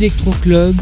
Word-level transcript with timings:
Electro 0.00 0.30
Club, 0.40 0.74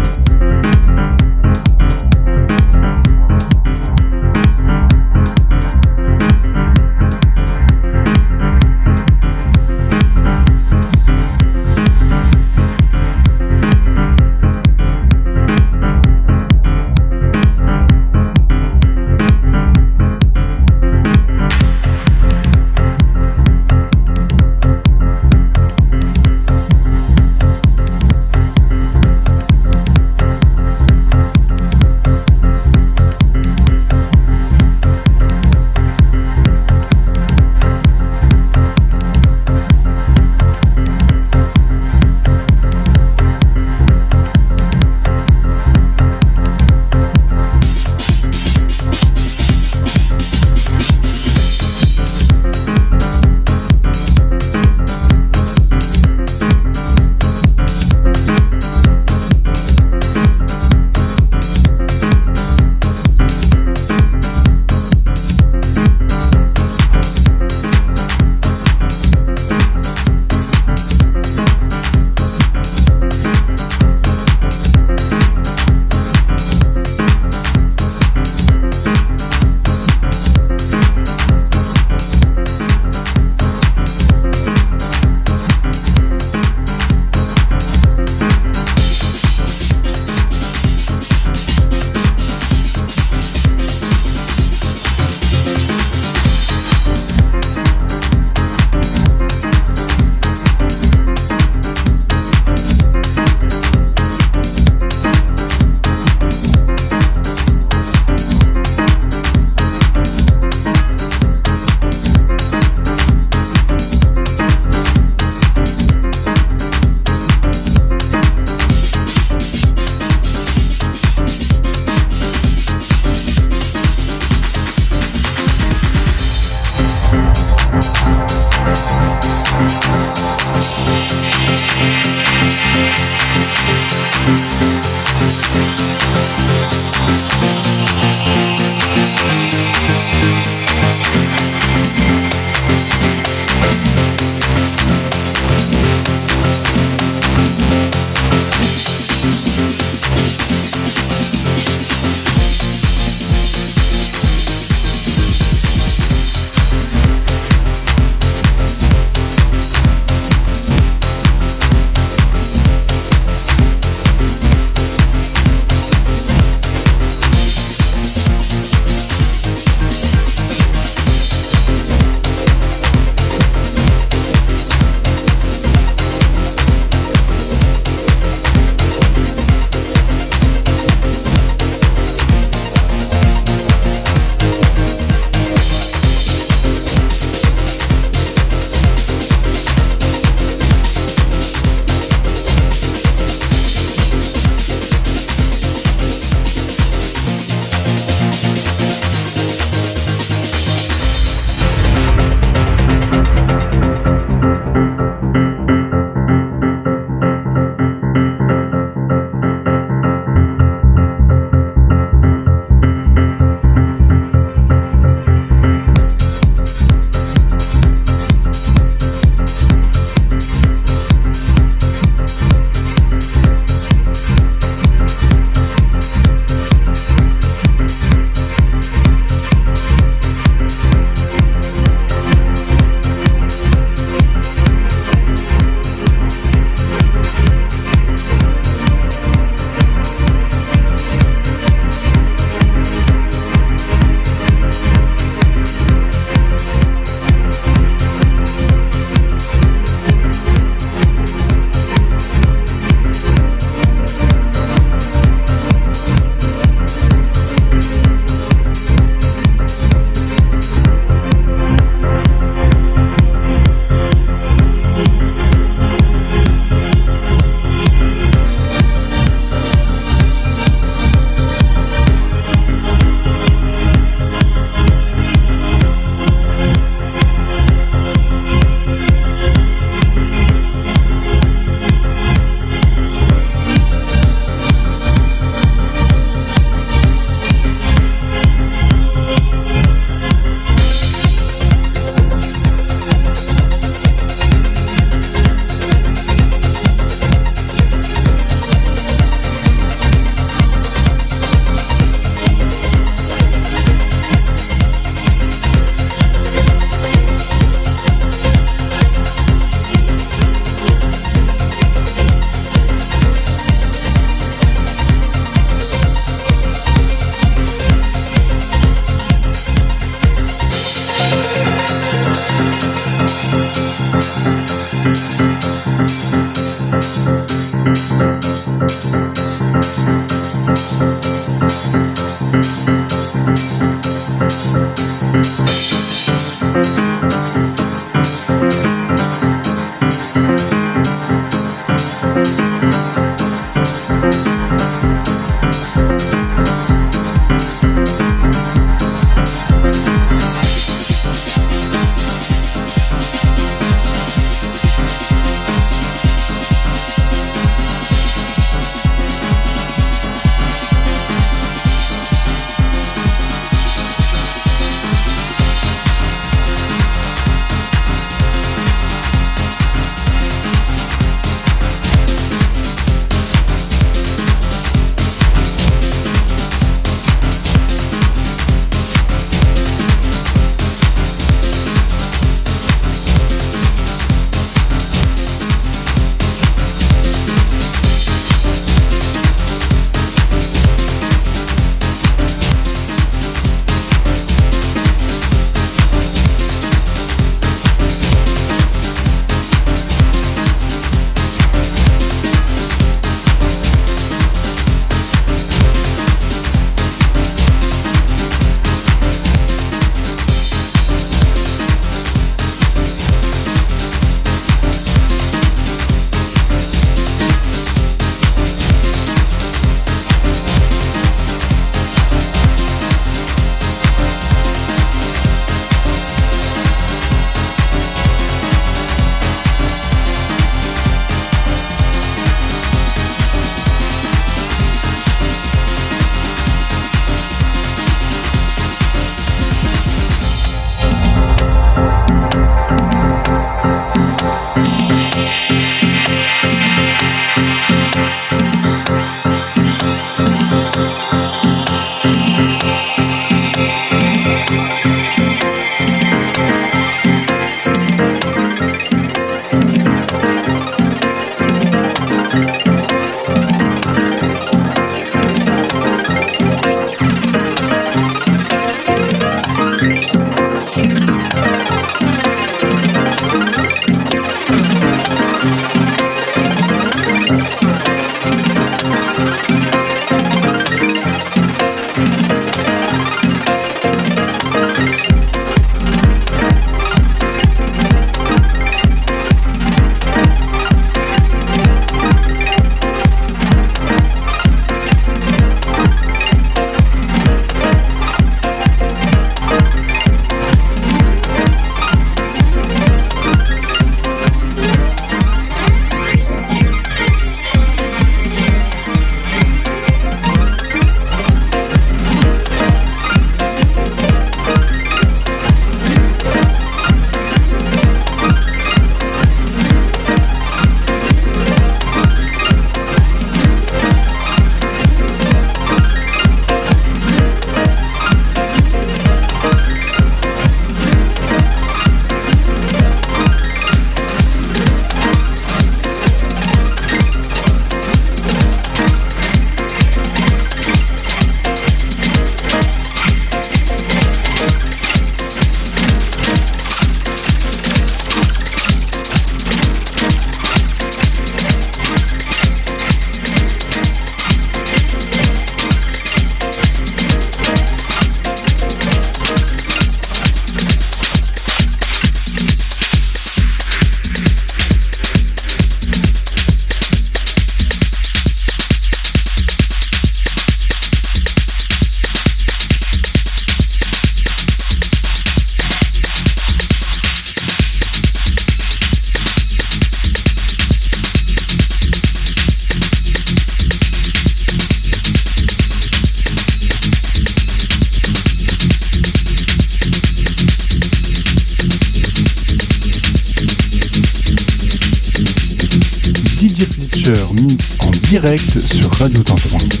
sur 598.57 599.09
Radio 599.11 599.41
Tantouin. 599.43 600.00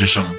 Magician. 0.00 0.29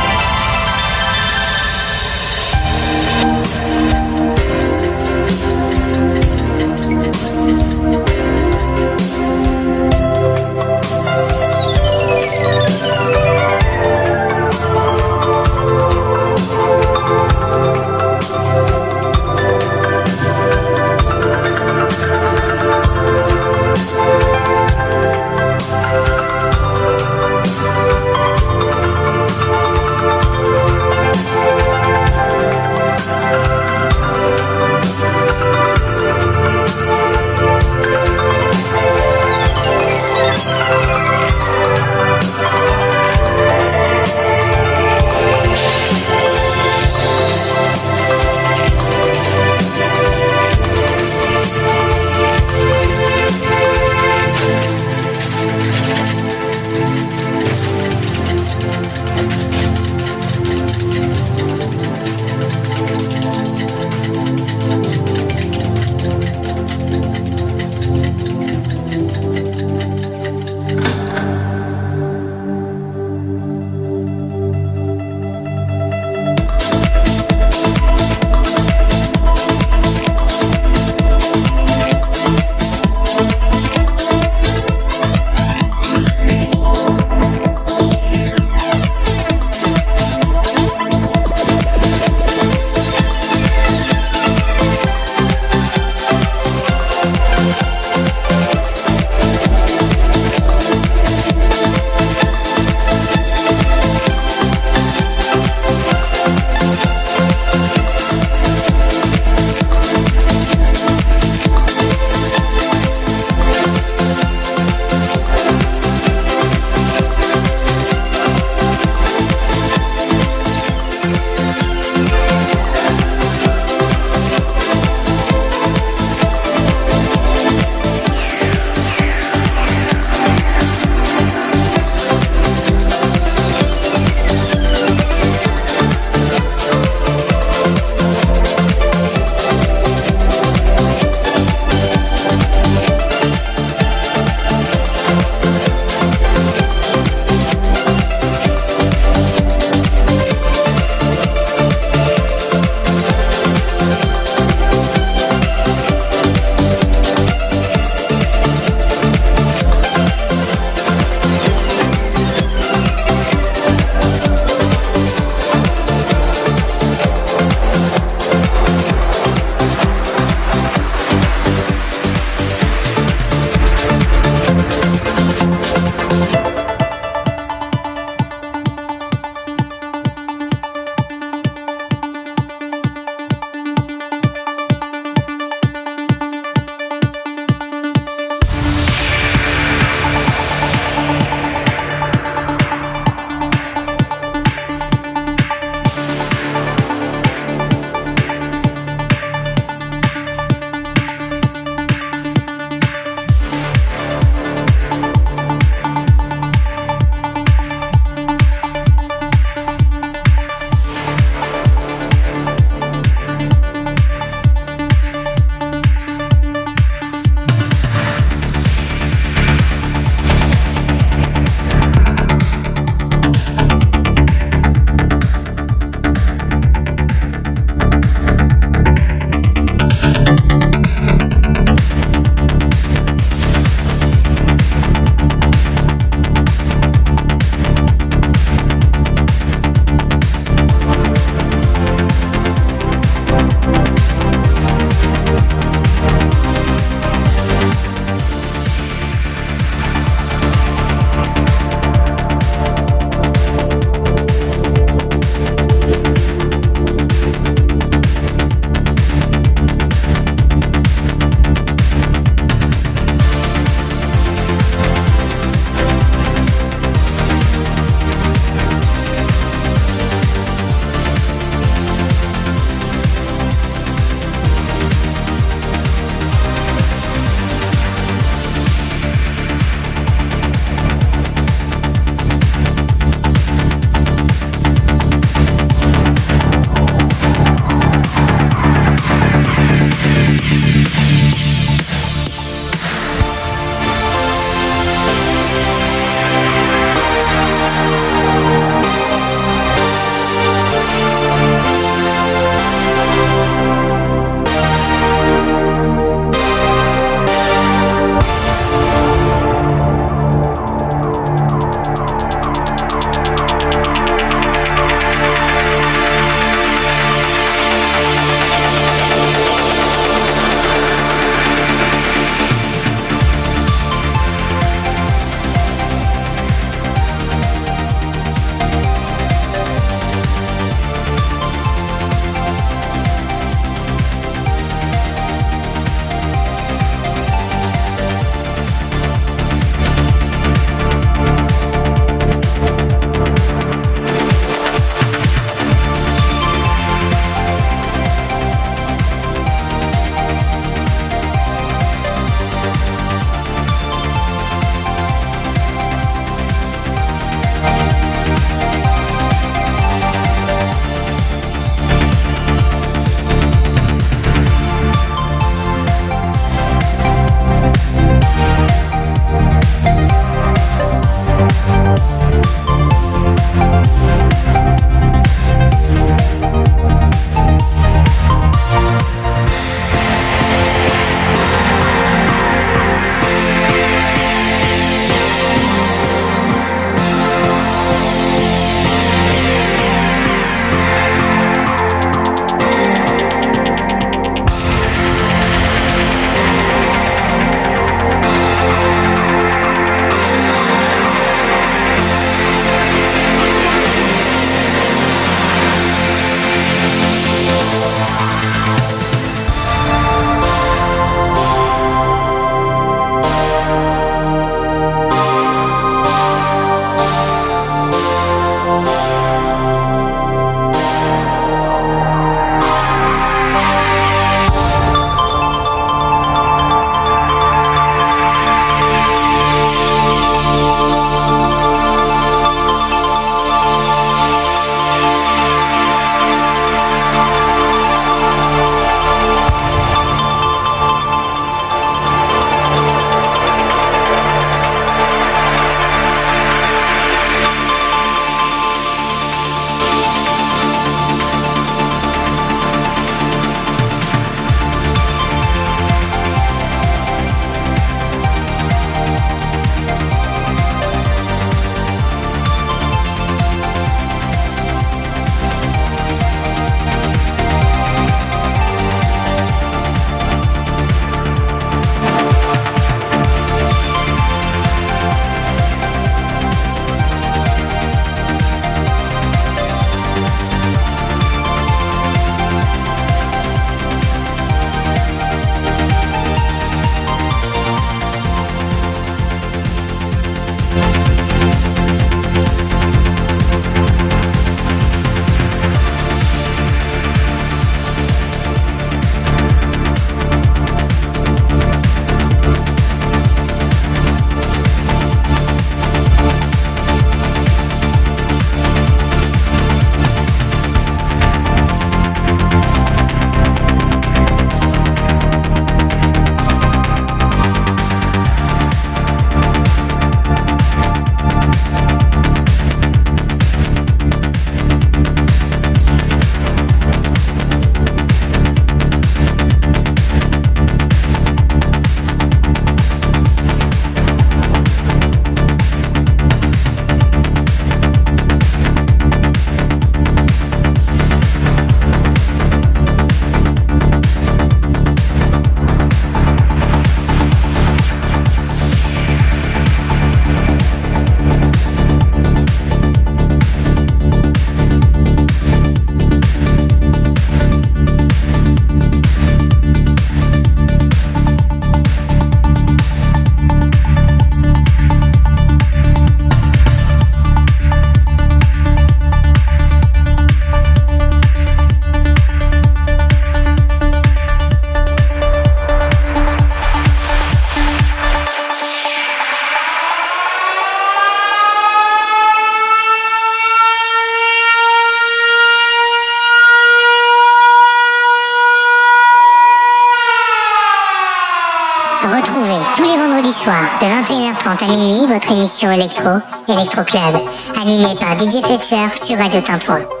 Minuit, 594.71 595.05
votre 595.05 595.31
émission 595.31 595.69
électro, 595.71 596.09
Electro 596.47 596.83
Club, 596.83 597.21
animée 597.61 597.95
par 597.99 598.17
DJ 598.17 598.41
Fletcher 598.41 598.89
sur 598.93 599.17
Radio 599.17 599.41
Tintouin. 599.41 600.00